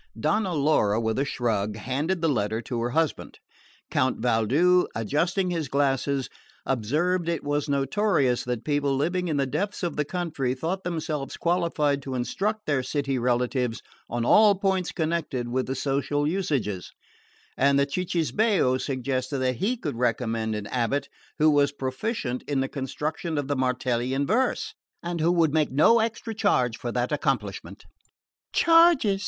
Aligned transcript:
Donna 0.19 0.55
Laura, 0.55 0.99
with 0.99 1.19
a 1.19 1.25
shrug, 1.25 1.75
handed 1.75 2.21
the 2.21 2.27
letter 2.27 2.59
to 2.63 2.81
her 2.81 2.89
husband; 2.89 3.37
Count 3.91 4.17
Valdu, 4.19 4.87
adjusting 4.95 5.51
his 5.51 5.67
glasses, 5.67 6.27
observed 6.65 7.29
it 7.29 7.43
was 7.43 7.69
notorious 7.69 8.43
that 8.45 8.65
people 8.65 8.95
living 8.95 9.27
in 9.27 9.37
the 9.37 9.45
depths 9.45 9.83
of 9.83 9.97
the 9.97 10.03
country 10.03 10.55
thought 10.55 10.83
themselves 10.83 11.37
qualified 11.37 12.01
to 12.01 12.15
instruct 12.15 12.65
their 12.65 12.81
city 12.81 13.19
relatives 13.19 13.83
on 14.09 14.25
all 14.25 14.55
points 14.55 14.91
connected 14.91 15.47
with 15.49 15.67
the 15.67 15.75
social 15.75 16.27
usages; 16.27 16.89
and 17.55 17.77
the 17.77 17.85
cicisbeo 17.85 18.79
suggested 18.81 19.37
that 19.37 19.57
he 19.57 19.77
could 19.77 19.97
recommend 19.97 20.55
an 20.55 20.65
abate 20.71 21.09
who 21.37 21.51
was 21.51 21.71
proficient 21.71 22.41
in 22.49 22.59
the 22.59 22.67
construction 22.67 23.37
of 23.37 23.47
the 23.47 23.55
Martellian 23.55 24.25
verse, 24.25 24.73
and 25.03 25.21
who 25.21 25.31
would 25.31 25.53
made 25.53 25.71
no 25.71 25.99
extra 25.99 26.33
charge 26.33 26.75
for 26.75 26.91
that 26.91 27.11
accomplishment. 27.11 27.83
"Charges!" 28.51 29.19